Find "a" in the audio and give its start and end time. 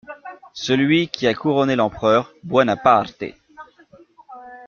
1.27-1.35